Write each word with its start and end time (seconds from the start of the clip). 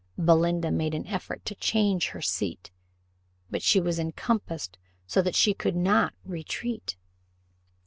Belinda 0.17 0.71
made 0.71 0.95
an 0.95 1.05
effort 1.05 1.45
to 1.45 1.53
change 1.53 2.07
her 2.07 2.23
seat, 2.23 2.71
but 3.51 3.61
she 3.61 3.79
was 3.79 3.99
encompassed 3.99 4.79
so 5.05 5.21
that 5.21 5.35
she 5.35 5.53
could 5.53 5.75
not 5.75 6.15
retreat. 6.25 6.95